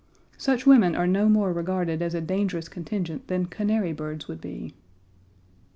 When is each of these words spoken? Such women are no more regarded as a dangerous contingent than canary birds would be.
Such 0.39 0.65
women 0.65 0.95
are 0.95 1.05
no 1.05 1.29
more 1.29 1.53
regarded 1.53 2.01
as 2.01 2.15
a 2.15 2.21
dangerous 2.21 2.67
contingent 2.67 3.27
than 3.27 3.45
canary 3.45 3.93
birds 3.93 4.27
would 4.27 4.41
be. 4.41 4.73